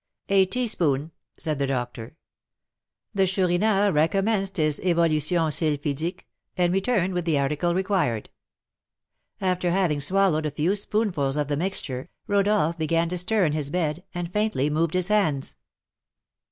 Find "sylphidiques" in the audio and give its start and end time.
5.53-6.23